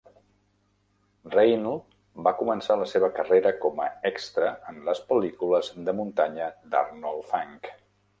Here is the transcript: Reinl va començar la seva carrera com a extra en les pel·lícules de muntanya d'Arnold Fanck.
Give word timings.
Reinl 1.33 1.73
va 2.27 2.31
començar 2.39 2.77
la 2.79 2.87
seva 2.91 3.09
carrera 3.19 3.51
com 3.65 3.83
a 3.85 3.89
extra 4.11 4.49
en 4.71 4.81
les 4.89 5.03
pel·lícules 5.11 5.69
de 5.91 5.95
muntanya 6.01 6.49
d'Arnold 6.73 7.29
Fanck. 7.35 7.71